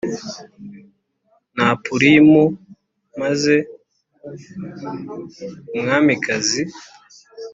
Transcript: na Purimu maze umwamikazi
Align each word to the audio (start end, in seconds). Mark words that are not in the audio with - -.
na 1.55 1.67
Purimu 1.83 2.43
maze 3.19 3.55
umwamikazi 5.75 6.61